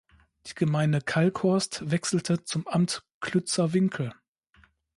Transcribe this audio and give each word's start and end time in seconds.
Die 0.47 0.55
Gemeinde 0.55 0.99
Kalkhorst 0.99 1.91
wechselte 1.91 2.43
zum 2.43 2.67
Amt 2.67 3.03
Klützer 3.19 3.73
Winkel. 3.73 4.11